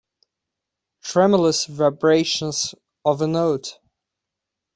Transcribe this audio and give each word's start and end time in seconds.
Tremulous 1.03 1.67
vibration 1.67 2.51
of 3.05 3.21
a 3.21 3.27
note. 3.27 3.77